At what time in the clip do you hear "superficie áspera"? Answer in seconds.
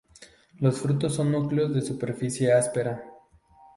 1.83-3.03